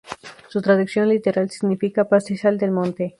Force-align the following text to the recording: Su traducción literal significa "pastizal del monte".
Su 0.49 0.63
traducción 0.63 1.09
literal 1.09 1.51
significa 1.51 2.09
"pastizal 2.09 2.57
del 2.57 2.71
monte". 2.71 3.09